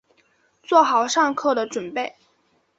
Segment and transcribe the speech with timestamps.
[0.63, 2.15] 做好上课的準备